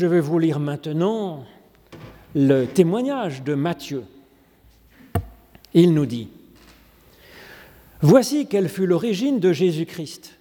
[0.00, 1.44] Je vais vous lire maintenant
[2.34, 4.04] le témoignage de Matthieu.
[5.74, 6.28] Il nous dit,
[8.00, 10.38] Voici quelle fut l'origine de Jésus-Christ.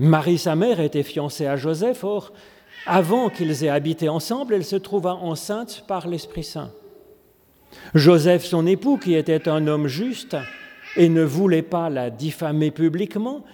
[0.00, 2.32] Marie, sa mère, était fiancée à Joseph, or,
[2.84, 6.72] avant qu'ils aient habité ensemble, elle se trouva enceinte par l'Esprit Saint.
[7.94, 10.36] Joseph, son époux, qui était un homme juste
[10.96, 13.44] et ne voulait pas la diffamer publiquement,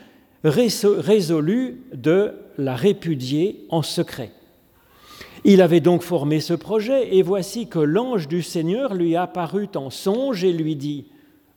[0.44, 4.32] résolut de la répudier en secret.
[5.44, 9.90] Il avait donc formé ce projet, et voici que l'ange du Seigneur lui apparut en
[9.90, 11.06] songe et lui dit,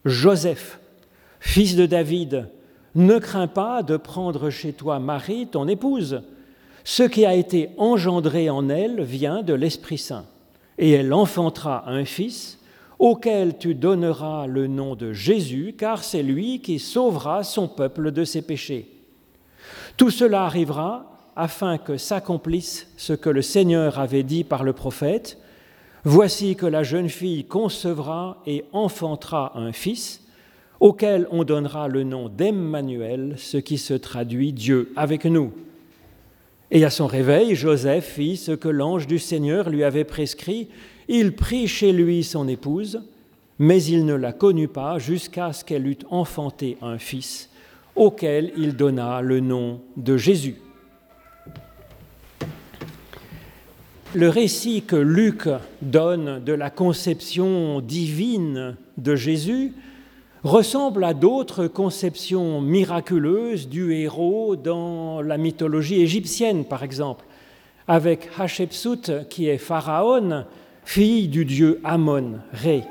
[0.05, 0.80] Joseph,
[1.39, 2.49] fils de David,
[2.95, 6.23] ne crains pas de prendre chez toi Marie, ton épouse.
[6.84, 10.26] Ce qui a été engendré en elle vient de l'Esprit Saint,
[10.79, 12.59] et elle enfantera un fils
[12.98, 18.23] auquel tu donneras le nom de Jésus, car c'est lui qui sauvera son peuple de
[18.23, 18.90] ses péchés.
[19.98, 25.38] Tout cela arrivera afin que s'accomplisse ce que le Seigneur avait dit par le prophète.
[26.03, 30.21] Voici que la jeune fille concevra et enfantera un fils,
[30.79, 35.51] auquel on donnera le nom d'Emmanuel, ce qui se traduit Dieu avec nous.
[36.71, 40.67] Et à son réveil, Joseph fit ce que l'ange du Seigneur lui avait prescrit.
[41.07, 43.01] Il prit chez lui son épouse,
[43.60, 47.49] mais il ne la connut pas jusqu'à ce qu'elle eût enfanté un fils,
[47.95, 50.55] auquel il donna le nom de Jésus.
[54.16, 55.49] Le récit que Luc
[55.82, 59.74] donne de la conception divine de Jésus
[60.41, 67.25] ressemble à d'autres conceptions miraculeuses du héros dans la mythologie égyptienne, par exemple,
[67.90, 70.46] avec Hatshepsut qui est pharaon,
[70.85, 72.84] fille du dieu Amon, Ré.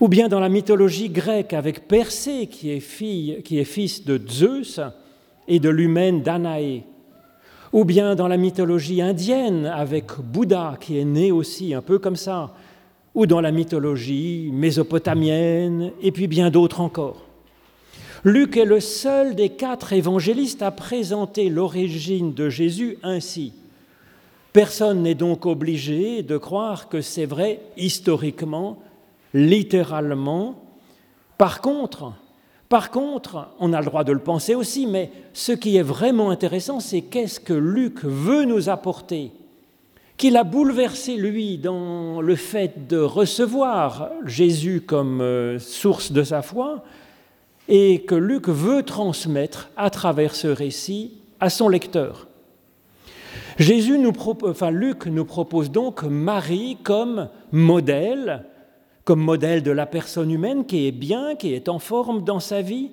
[0.00, 4.20] Ou bien dans la mythologie grecque avec Persée qui est, fille, qui est fils de
[4.28, 4.80] Zeus
[5.48, 6.84] et de l'humaine Danaé
[7.72, 12.16] ou bien dans la mythologie indienne avec Bouddha qui est né aussi un peu comme
[12.16, 12.54] ça,
[13.14, 17.26] ou dans la mythologie mésopotamienne, et puis bien d'autres encore.
[18.24, 23.52] Luc est le seul des quatre évangélistes à présenter l'origine de Jésus ainsi.
[24.52, 28.78] Personne n'est donc obligé de croire que c'est vrai historiquement,
[29.32, 30.62] littéralement.
[31.38, 32.12] Par contre,
[32.70, 36.30] par contre, on a le droit de le penser aussi, mais ce qui est vraiment
[36.30, 39.32] intéressant, c'est qu'est-ce que Luc veut nous apporter,
[40.16, 46.42] qu'il a bouleversé, lui, dans le fait de recevoir Jésus comme euh, source de sa
[46.42, 46.84] foi,
[47.66, 52.28] et que Luc veut transmettre à travers ce récit à son lecteur.
[53.58, 54.12] Jésus nous
[54.44, 58.44] enfin, Luc nous propose donc Marie comme modèle
[59.10, 62.62] comme modèle de la personne humaine qui est bien, qui est en forme dans sa
[62.62, 62.92] vie,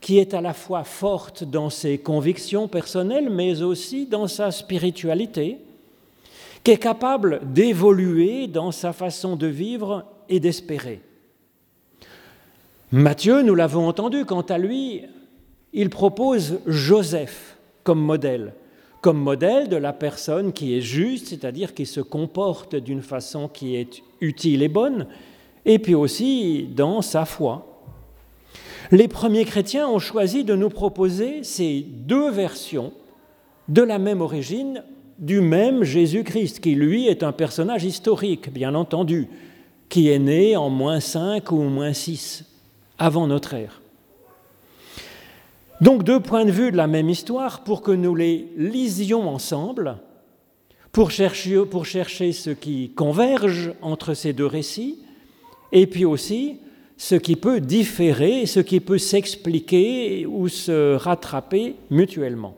[0.00, 5.58] qui est à la fois forte dans ses convictions personnelles, mais aussi dans sa spiritualité,
[6.62, 11.00] qui est capable d'évoluer dans sa façon de vivre et d'espérer.
[12.92, 15.02] Matthieu, nous l'avons entendu, quant à lui,
[15.72, 18.54] il propose Joseph comme modèle,
[19.00, 23.74] comme modèle de la personne qui est juste, c'est-à-dire qui se comporte d'une façon qui
[23.74, 25.08] est utile et bonne,
[25.66, 27.82] et puis aussi dans sa foi.
[28.92, 32.92] Les premiers chrétiens ont choisi de nous proposer ces deux versions
[33.68, 34.84] de la même origine
[35.18, 39.28] du même Jésus-Christ, qui lui est un personnage historique, bien entendu,
[39.88, 42.44] qui est né en moins 5 ou moins 6
[42.98, 43.82] avant notre ère.
[45.80, 49.98] Donc deux points de vue de la même histoire pour que nous les lisions ensemble,
[50.92, 54.98] pour chercher, pour chercher ce qui converge entre ces deux récits,
[55.76, 56.58] et puis aussi
[56.96, 62.56] ce qui peut différer, ce qui peut s'expliquer ou se rattraper mutuellement.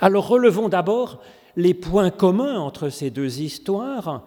[0.00, 1.22] Alors relevons d'abord
[1.56, 4.24] les points communs entre ces deux histoires,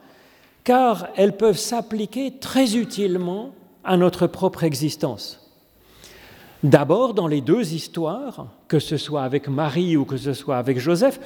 [0.63, 5.51] car elles peuvent s'appliquer très utilement à notre propre existence.
[6.63, 10.79] D'abord, dans les deux histoires, que ce soit avec Marie ou que ce soit avec
[10.79, 11.19] Joseph,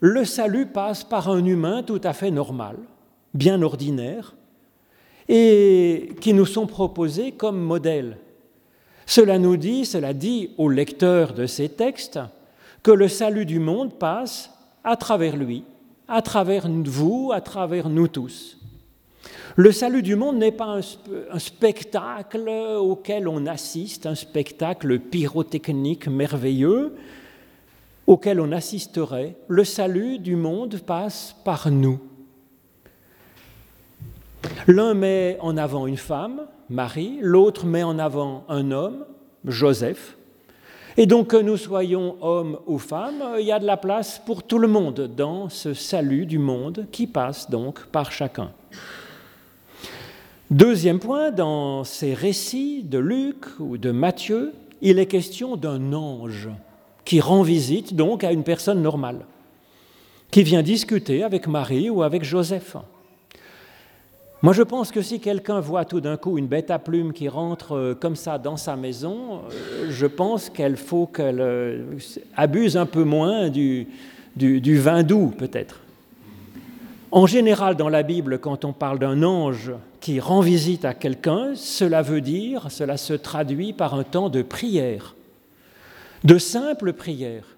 [0.00, 2.76] le salut passe par un humain tout à fait normal,
[3.32, 4.34] bien ordinaire,
[5.28, 8.18] et qui nous sont proposés comme modèles.
[9.06, 12.20] Cela nous dit, cela dit aux lecteurs de ces textes,
[12.82, 14.50] que le salut du monde passe
[14.82, 15.64] à travers lui,
[16.08, 18.58] à travers vous, à travers nous tous.
[19.56, 20.80] Le salut du monde n'est pas
[21.30, 26.94] un, spectacle auquel on assiste, un spectacle pyrotechnique merveilleux
[28.06, 29.36] auquel on assisterait.
[29.48, 32.00] Le salut du monde passe par nous.
[34.66, 39.04] L'un met en avant une femme, Marie, l'autre met en avant un homme,
[39.44, 40.16] Joseph,
[40.96, 44.44] Et donc que nous soyons hommes ou femmes, il y a de la place pour
[44.44, 48.52] tout le monde dans ce salut du monde qui passe donc par chacun.
[50.52, 54.52] Deuxième point, dans ces récits de Luc ou de Matthieu,
[54.82, 56.48] il est question d'un ange
[57.04, 59.26] qui rend visite donc à une personne normale,
[60.30, 62.76] qui vient discuter avec Marie ou avec Joseph.
[64.44, 67.30] Moi, je pense que si quelqu'un voit tout d'un coup une bête à plumes qui
[67.30, 71.96] rentre euh, comme ça dans sa maison, euh, je pense qu'il faut qu'elle euh,
[72.36, 73.88] abuse un peu moins du,
[74.36, 75.80] du vin doux, peut-être.
[77.10, 81.52] En général, dans la Bible, quand on parle d'un ange qui rend visite à quelqu'un,
[81.54, 85.16] cela veut dire, cela se traduit par un temps de prière,
[86.22, 87.56] de simple prière.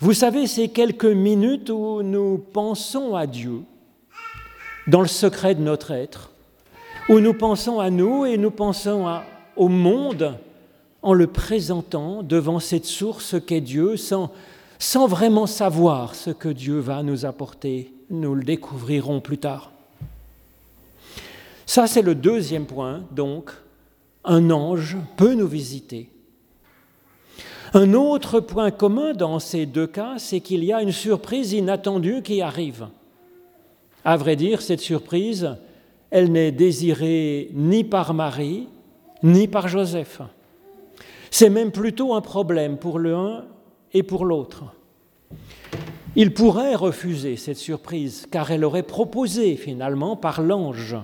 [0.00, 3.60] Vous savez, c'est quelques minutes où nous pensons à Dieu,
[4.90, 6.32] dans le secret de notre être,
[7.08, 9.20] où nous pensons à nous et nous pensons
[9.56, 10.36] au monde
[11.02, 14.32] en le présentant devant cette source qu'est Dieu, sans,
[14.80, 17.92] sans vraiment savoir ce que Dieu va nous apporter.
[18.10, 19.70] Nous le découvrirons plus tard.
[21.66, 23.52] Ça, c'est le deuxième point, donc,
[24.24, 26.10] un ange peut nous visiter.
[27.74, 32.22] Un autre point commun dans ces deux cas, c'est qu'il y a une surprise inattendue
[32.22, 32.88] qui arrive.
[34.04, 35.56] À vrai dire, cette surprise,
[36.10, 38.68] elle n'est désirée ni par Marie,
[39.22, 40.22] ni par Joseph.
[41.30, 43.44] C'est même plutôt un problème pour l'un
[43.92, 44.64] et pour l'autre.
[46.16, 50.96] Il pourrait refuser cette surprise, car elle aurait proposé finalement par l'ange.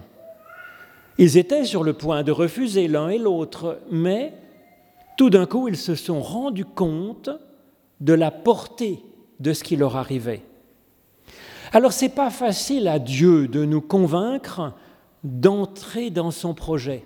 [1.19, 4.35] Ils étaient sur le point de refuser l'un et l'autre, mais
[5.17, 7.31] tout d'un coup, ils se sont rendus compte
[8.01, 9.01] de la portée
[9.39, 10.43] de ce qui leur arrivait.
[11.73, 14.73] Alors ce n'est pas facile à Dieu de nous convaincre
[15.25, 17.05] d'entrer dans son projet.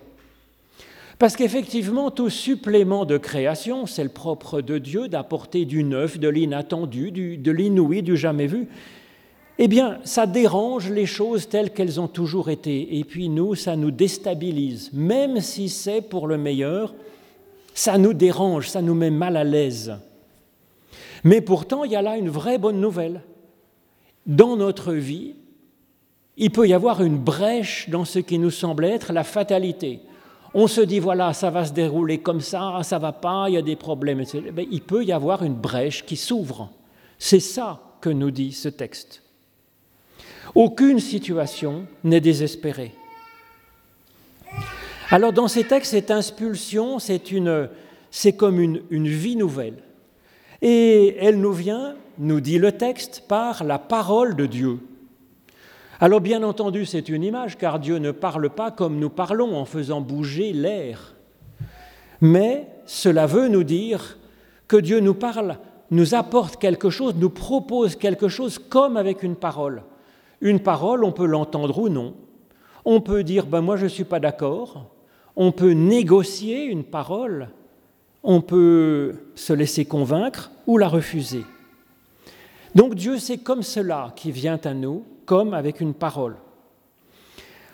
[1.17, 6.27] Parce qu'effectivement, tout supplément de création, c'est le propre de Dieu d'apporter du neuf, de
[6.27, 8.67] l'inattendu, de l'inouï, du jamais vu.
[9.59, 12.97] Eh bien, ça dérange les choses telles qu'elles ont toujours été.
[12.97, 14.89] Et puis nous, ça nous déstabilise.
[14.93, 16.95] Même si c'est pour le meilleur,
[17.75, 19.93] ça nous dérange, ça nous met mal à l'aise.
[21.23, 23.21] Mais pourtant, il y a là une vraie bonne nouvelle
[24.25, 25.35] dans notre vie,
[26.37, 29.99] il peut y avoir une brèche dans ce qui nous semble être la fatalité.
[30.53, 33.57] On se dit, voilà, ça va se dérouler comme ça, ça va pas, il y
[33.57, 34.41] a des problèmes, etc.
[34.69, 36.69] Il peut y avoir une brèche qui s'ouvre.
[37.17, 39.23] C'est ça que nous dit ce texte.
[40.55, 42.93] Aucune situation n'est désespérée.
[45.09, 49.83] Alors dans ces textes, cette impulsion, c'est, comme une vie nouvelle.
[50.61, 54.79] Et elle nous vient nous dit le texte, par la parole de Dieu.
[55.99, 59.65] Alors bien entendu, c'est une image, car Dieu ne parle pas comme nous parlons en
[59.65, 61.15] faisant bouger l'air.
[62.21, 64.17] Mais cela veut nous dire
[64.67, 65.57] que Dieu nous parle,
[65.89, 69.83] nous apporte quelque chose, nous propose quelque chose comme avec une parole.
[70.41, 72.13] Une parole, on peut l'entendre ou non.
[72.85, 74.91] On peut dire, ben moi je ne suis pas d'accord.
[75.35, 77.49] On peut négocier une parole.
[78.23, 81.43] On peut se laisser convaincre ou la refuser.
[82.75, 86.35] Donc Dieu, c'est comme cela qui vient à nous, comme avec une parole.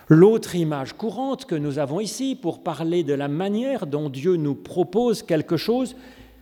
[0.10, 4.56] L'autre image courante que nous avons ici pour parler de la manière dont Dieu nous
[4.56, 5.96] propose quelque chose,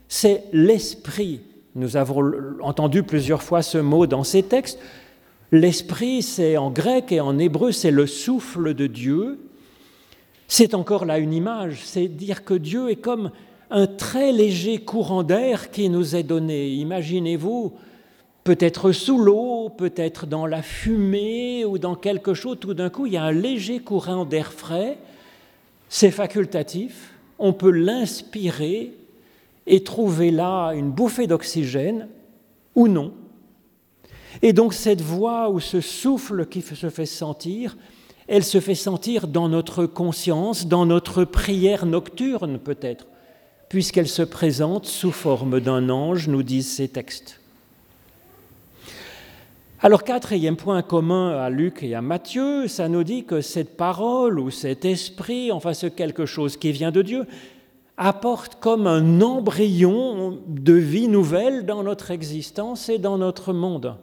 [0.08, 1.42] c'est l'esprit.
[1.74, 2.32] Nous avons
[2.62, 4.80] entendu plusieurs fois ce mot dans ces textes.
[5.52, 9.40] L'esprit, c'est en grec et en hébreu, c'est le souffle de Dieu.
[10.48, 13.32] C'est encore là une image, c'est dire que Dieu est comme
[13.72, 16.70] un très léger courant d'air qui nous est donné.
[16.70, 17.74] Imaginez-vous
[18.44, 23.14] peut-être sous l'eau, peut-être dans la fumée ou dans quelque chose, tout d'un coup, il
[23.14, 25.00] y a un léger courant d'air frais,
[25.90, 28.94] c'est facultatif, on peut l'inspirer
[29.68, 32.08] et trouver là une bouffée d'oxygène
[32.76, 33.14] ou non.
[34.42, 37.76] Et donc cette voix ou ce souffle qui se fait sentir,
[38.28, 43.08] elle se fait sentir dans notre conscience, dans notre prière nocturne peut-être,
[43.70, 47.40] puisqu'elle se présente sous forme d'un ange, nous disent ces textes.
[49.82, 54.40] Alors, quatrième point commun à Luc et à Matthieu, ça nous dit que cette parole
[54.40, 57.26] ou cet esprit, enfin ce quelque chose qui vient de Dieu,
[57.98, 63.96] apporte comme un embryon de vie nouvelle dans notre existence et dans notre monde.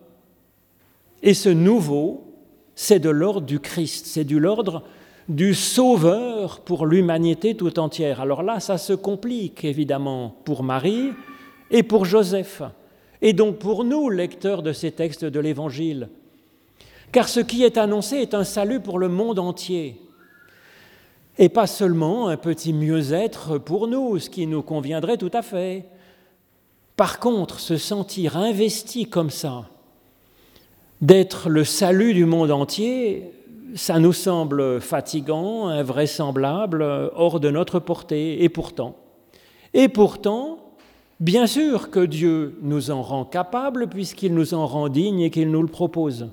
[1.22, 2.32] Et ce nouveau,
[2.74, 4.84] c'est de l'ordre du Christ, c'est de l'ordre
[5.28, 8.20] du Sauveur pour l'humanité tout entière.
[8.20, 11.10] Alors là, ça se complique évidemment pour Marie
[11.70, 12.62] et pour Joseph
[13.22, 16.08] et donc pour nous, lecteurs de ces textes de l'Évangile.
[17.12, 20.00] Car ce qui est annoncé est un salut pour le monde entier,
[21.38, 25.86] et pas seulement un petit mieux-être pour nous, ce qui nous conviendrait tout à fait,
[26.96, 29.68] Par contre, se sentir investi comme ça,
[31.00, 33.32] d'être le salut du monde entier,
[33.74, 36.82] ça nous semble fatigant, invraisemblable,
[37.14, 38.96] hors de notre portée, et pourtant.
[39.74, 40.58] Et pourtant,
[41.20, 45.50] bien sûr que Dieu nous en rend capables puisqu'il nous en rend dignes et qu'il
[45.50, 46.28] nous le propose.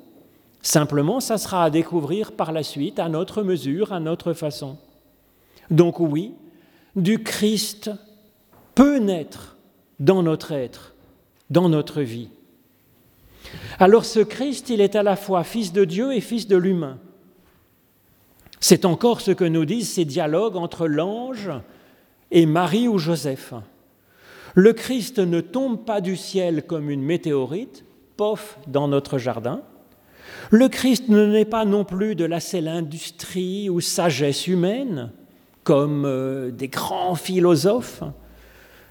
[0.62, 4.78] Simplement, ça sera à découvrir par la suite, à notre mesure, à notre façon.
[5.72, 6.34] Donc oui,
[6.96, 7.92] du Christ
[8.76, 9.58] peut naître
[10.00, 10.96] dans notre être,
[11.50, 12.30] dans notre vie.
[13.80, 16.98] Alors ce Christ, il est à la fois fils de Dieu et fils de l'humain.
[18.60, 21.50] C'est encore ce que nous disent ces dialogues entre l'ange
[22.32, 23.54] et Marie ou Joseph.
[24.56, 27.86] Le Christ ne tombe pas du ciel comme une météorite,
[28.18, 29.62] pof, dans notre jardin.
[30.52, 35.12] Le Christ ne naît pas non plus de la seule industrie ou sagesse humaine,
[35.64, 38.04] comme euh, des grands philosophes.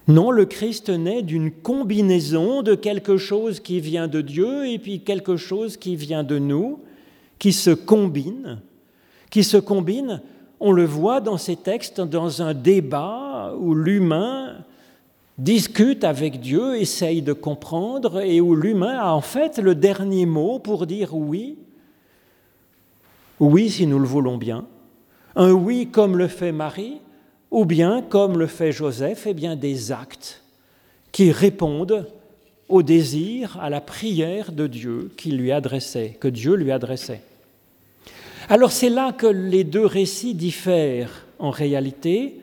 [0.07, 5.01] Non, le Christ naît d'une combinaison de quelque chose qui vient de Dieu et puis
[5.01, 6.79] quelque chose qui vient de nous,
[7.37, 8.59] qui se combine
[9.29, 10.21] qui se combinent,
[10.59, 14.57] on le voit dans ces textes, dans un débat où l'humain
[15.37, 20.59] discute avec Dieu, essaye de comprendre, et où l'humain a en fait le dernier mot
[20.59, 21.57] pour dire oui,
[23.39, 24.65] oui si nous le voulons bien,
[25.35, 26.97] un oui comme le fait Marie,
[27.51, 30.43] ou bien comme le fait Joseph, et eh bien des actes
[31.11, 32.07] qui répondent
[32.67, 37.21] au désir, à la prière de Dieu qui que Dieu lui adressait.
[38.51, 42.41] Alors c'est là que les deux récits diffèrent en réalité.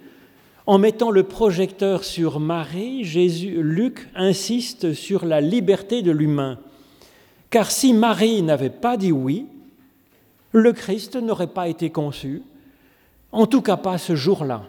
[0.65, 6.61] En mettant le projecteur sur Marie, Luc insiste sur la liberté de l'humain.
[7.51, 9.47] Car si Marie n'avait pas dit oui,
[10.53, 12.43] le Christ n'aurait pas été conçu,
[13.33, 14.63] en tout cas pas ce jour-là.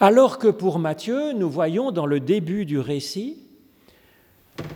[0.00, 3.36] Alors que pour Matthieu, nous voyons dans le début du récit,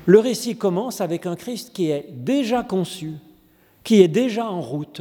[0.05, 3.13] le récit commence avec un Christ qui est déjà conçu,
[3.83, 5.01] qui est déjà en route.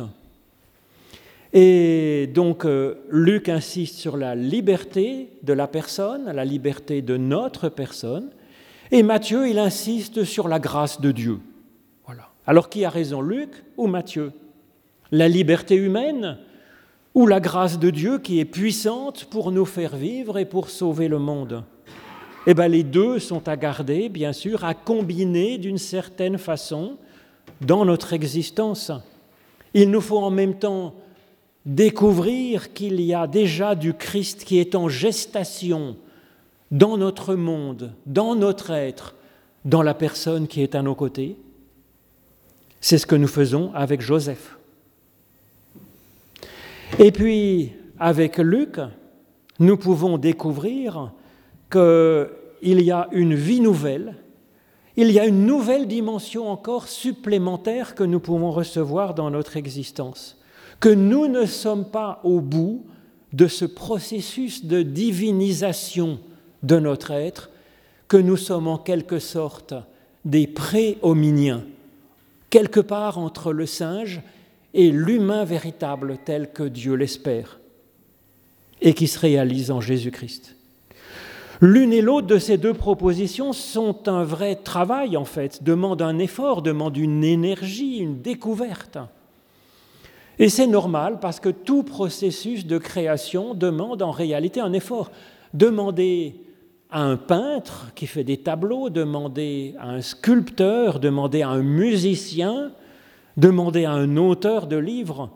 [1.54, 7.70] Et donc euh, Luc insiste sur la liberté de la personne, la liberté de notre
[7.70, 8.30] personne,
[8.92, 11.39] et Matthieu, il insiste sur la grâce de Dieu.
[12.06, 12.30] Voilà.
[12.46, 14.32] Alors qui a raison, Luc ou Matthieu?
[15.12, 16.38] La liberté humaine
[17.13, 21.08] ou la grâce de Dieu qui est puissante pour nous faire vivre et pour sauver
[21.08, 21.63] le monde?
[22.46, 26.98] Eh bien les deux sont à garder, bien sûr, à combiner d'une certaine façon
[27.60, 28.92] dans notre existence.
[29.74, 30.96] Il nous faut en même temps
[31.68, 35.98] découvrir qu'il y a déjà du Christ qui est en gestation
[36.72, 39.16] dans notre monde, dans notre être,
[39.66, 41.36] dans la personne qui est à nos côtés.
[42.80, 44.58] C'est ce que nous faisons avec Joseph.
[47.00, 48.80] Et puis, avec Luc,
[49.60, 51.12] nous pouvons découvrir
[51.70, 52.30] qu'il
[52.64, 54.16] y a une vie nouvelle,
[54.96, 60.38] il y a une nouvelle dimension encore supplémentaire que nous pouvons recevoir dans notre existence
[60.80, 62.86] que nous ne sommes pas au bout
[63.34, 66.20] de ce processus de divinisation
[66.64, 67.50] de notre être,
[68.08, 69.74] que nous sommes en quelque sorte
[70.24, 71.64] des pré-hominiens,
[72.50, 74.22] quelque part entre le singe
[74.74, 77.60] et l'humain véritable tel que Dieu l'espère,
[78.82, 80.56] et qui se réalise en Jésus-Christ.
[81.60, 86.20] L'une et l'autre de ces deux propositions sont un vrai travail, en fait, demandent un
[86.20, 89.00] effort, demandent une énergie, une découverte.
[90.39, 95.12] Et c'est normal parce que tout processus de création demande en réalité un effort.
[95.53, 96.36] Demander
[96.91, 102.72] à un peintre qui fait des tableaux, demander à un sculpteur, demander à un musicien,
[103.36, 105.29] demander à un auteur de livres,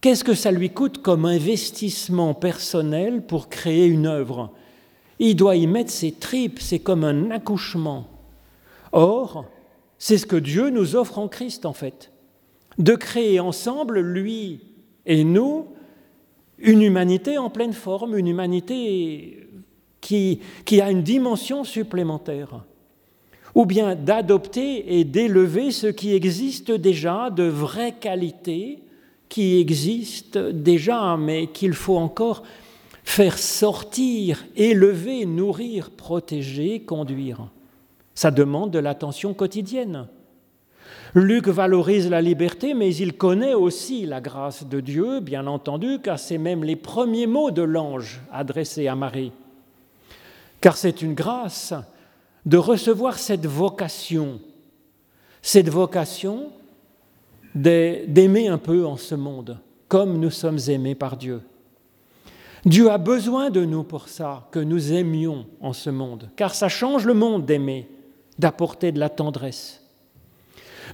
[0.00, 4.50] qu'est-ce que ça lui coûte comme investissement personnel pour créer une œuvre?
[5.18, 8.06] Il doit y mettre ses tripes, c'est comme un accouchement.
[8.92, 9.46] Or,
[9.98, 12.12] c'est ce que Dieu nous offre en Christ en fait
[12.78, 14.60] de créer ensemble, lui
[15.04, 15.66] et nous,
[16.58, 19.48] une humanité en pleine forme, une humanité
[20.00, 20.40] qui,
[20.80, 22.64] a une dimension supplémentaire,
[23.54, 28.80] ou bien d'adopter et d'élever ce qui existe déjà de vraie qualité,
[29.28, 32.44] qui existe déjà, mais qu'il faut encore
[33.04, 37.48] faire sortir, élever, nourrir, protéger, conduire.
[38.14, 40.08] Ça demande de l'attention quotidienne.
[41.14, 46.18] Luc valorise la liberté, mais il connaît aussi la grâce de Dieu, bien entendu, car
[46.18, 49.32] c'est même les premiers mots de l'ange adressés à Marie.
[50.60, 51.72] Car c'est une grâce
[52.44, 54.40] de recevoir cette vocation,
[55.40, 56.50] cette vocation
[57.54, 61.40] d'aimer un peu en ce monde, comme nous sommes aimés par Dieu.
[62.64, 66.68] Dieu a besoin de nous pour ça, que nous aimions en ce monde, car ça
[66.68, 67.88] change le monde d'aimer,
[68.38, 69.77] d'apporter de la tendresse.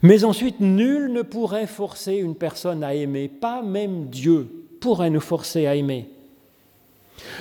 [0.02, 4.48] Mais ensuite, nul ne pourrait forcer une personne à aimer, pas même Dieu
[4.80, 6.08] pourrait nous forcer à aimer.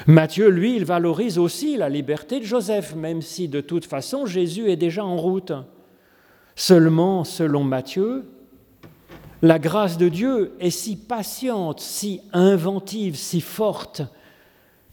[0.07, 4.69] Matthieu, lui, il valorise aussi la liberté de Joseph, même si de toute façon Jésus
[4.69, 5.51] est déjà en route.
[6.55, 8.25] Seulement, selon Matthieu,
[9.41, 14.03] la grâce de Dieu est si patiente, si inventive, si forte,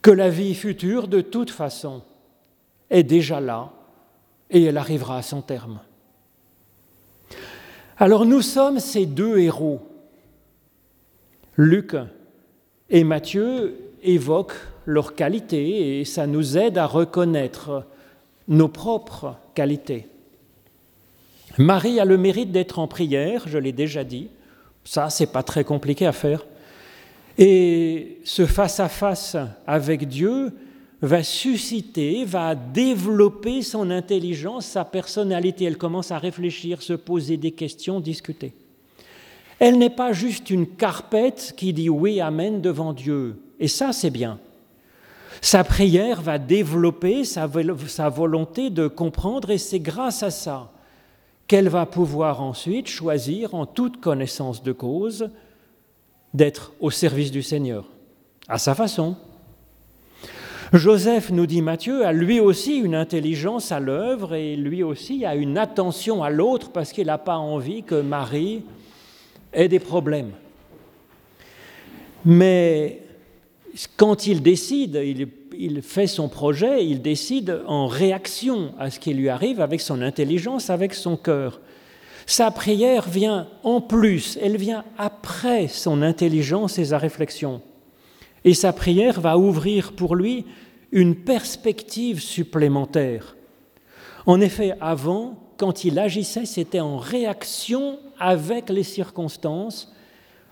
[0.02, 2.02] que la vie future, de toute façon,
[2.88, 3.70] est déjà là
[4.50, 5.80] et elle arrivera à son terme.
[8.02, 9.82] Alors nous sommes ces deux héros.
[11.58, 11.94] Luc
[12.88, 17.84] et Matthieu évoquent leurs qualités et ça nous aide à reconnaître
[18.48, 20.06] nos propres qualités.
[21.58, 24.28] Marie a le mérite d'être en prière, je l'ai déjà dit.
[24.82, 26.46] Ça, c'est pas très compliqué à faire.
[27.36, 30.54] Et ce face-à-face avec Dieu
[31.02, 35.64] va susciter, va développer son intelligence, sa personnalité.
[35.64, 38.52] Elle commence à réfléchir, se poser des questions, discuter.
[39.58, 43.36] Elle n'est pas juste une carpette qui dit oui, amen devant Dieu.
[43.58, 44.38] Et ça, c'est bien.
[45.42, 50.70] Sa prière va développer sa, volonté de comprendre et c'est grâce à ça
[51.46, 55.30] qu'elle va pouvoir ensuite choisir en toute connaissance de cause
[56.34, 57.86] d'être au service du Seigneur,
[58.48, 59.16] à sa façon.
[60.72, 65.34] Joseph, nous dit Matthieu, a lui aussi une intelligence à l'œuvre et lui aussi a
[65.34, 68.62] une attention à l'autre parce qu'il n'a pas envie que Marie
[69.52, 70.30] ait des problèmes.
[72.24, 73.00] Mais
[73.96, 75.00] quand il décide,
[75.52, 80.00] il, fait son projet, il décide en réaction à ce qui lui arrive avec son
[80.02, 81.60] intelligence, avec son cœur.
[82.26, 87.60] Sa prière vient en plus, elle vient après son intelligence et sa réflexion.
[88.44, 90.46] Et sa prière va ouvrir pour lui
[90.92, 93.36] une perspective supplémentaire.
[94.26, 99.92] En effet, avant, quand il agissait, c'était en réaction avec les circonstances,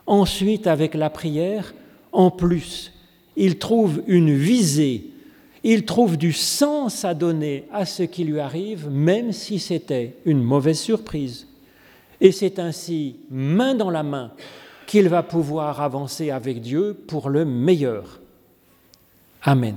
[0.07, 1.75] ensuite avec la prière,
[2.13, 2.93] en plus.
[3.37, 5.11] Il trouve une visée,
[5.65, 10.43] il trouve du sens à donner à ce qui lui arrive, même si c'était une
[10.43, 11.47] mauvaise surprise.
[12.21, 14.33] Et c'est ainsi, main dans la main,
[14.89, 18.21] qu'il va pouvoir avancer avec Dieu pour le meilleur.
[19.43, 19.77] Amen.